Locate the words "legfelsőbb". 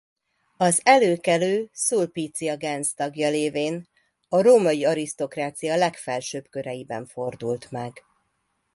5.75-6.49